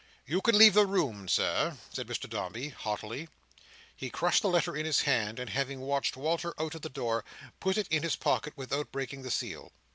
"You 0.25 0.41
can 0.41 0.57
leave 0.57 0.73
the 0.73 0.87
room, 0.87 1.27
Sir!" 1.27 1.77
said 1.93 2.07
Mr 2.07 2.27
Dombey, 2.27 2.69
haughtily. 2.69 3.29
He 3.95 4.09
crushed 4.09 4.41
the 4.41 4.49
letter 4.49 4.75
in 4.75 4.83
his 4.83 5.01
hand; 5.01 5.37
and 5.37 5.51
having 5.51 5.79
watched 5.79 6.17
Walter 6.17 6.55
out 6.59 6.73
at 6.73 6.81
the 6.81 6.89
door, 6.89 7.23
put 7.59 7.77
it 7.77 7.87
in 7.89 8.01
his 8.01 8.15
pocket 8.15 8.53
without 8.55 8.91
breaking 8.91 9.21
the 9.21 9.29
seal. 9.29 9.71